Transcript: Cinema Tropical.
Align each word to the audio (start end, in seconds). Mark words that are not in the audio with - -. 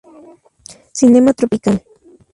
Cinema 0.99 1.31
Tropical. 1.39 1.77